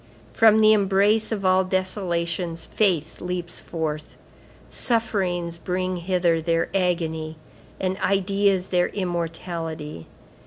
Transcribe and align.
From 0.33 0.61
the 0.61 0.73
embrace 0.73 1.31
of 1.31 1.45
all 1.45 1.63
desolations 1.63 2.65
faith 2.65 3.21
leaps 3.21 3.59
forth. 3.59 4.17
Sufferings 4.71 5.59
bring 5.59 5.97
hither 5.97 6.41
their 6.41 6.69
agony 6.73 7.35
and 7.79 7.97
ideas 7.97 8.69
their 8.69 8.87
immortality. 8.87 10.07